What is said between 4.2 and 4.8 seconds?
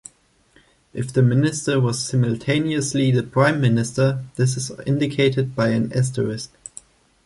this is